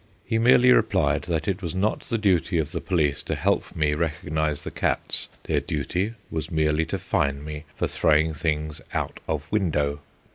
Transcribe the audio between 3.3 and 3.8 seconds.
help